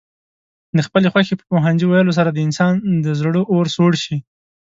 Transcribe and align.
د 0.75 0.77
خپلې 0.87 1.07
خوښې 1.13 1.35
په 1.37 1.45
پوهنځي 1.51 1.85
ويلو 1.87 2.15
سره 2.17 2.29
د 2.31 2.37
انسان 2.47 2.73
د 3.05 3.07
زړه 3.19 3.41
اور 3.53 3.65
سوړ 3.75 3.91
شي. 4.03 4.17